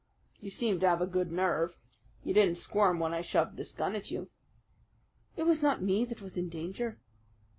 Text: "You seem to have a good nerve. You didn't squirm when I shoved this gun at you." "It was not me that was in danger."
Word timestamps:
"You 0.39 0.49
seem 0.49 0.79
to 0.79 0.87
have 0.87 0.99
a 0.99 1.05
good 1.05 1.31
nerve. 1.31 1.77
You 2.23 2.33
didn't 2.33 2.55
squirm 2.57 2.97
when 2.97 3.13
I 3.13 3.21
shoved 3.21 3.55
this 3.55 3.71
gun 3.71 3.95
at 3.95 4.09
you." 4.09 4.31
"It 5.37 5.43
was 5.43 5.61
not 5.61 5.83
me 5.83 6.05
that 6.05 6.23
was 6.23 6.37
in 6.37 6.49
danger." 6.49 6.97